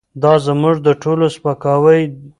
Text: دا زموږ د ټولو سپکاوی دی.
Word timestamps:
دا 0.21 0.33
زموږ 0.45 0.75
د 0.85 0.87
ټولو 1.01 1.25
سپکاوی 1.35 2.01
دی. 2.11 2.27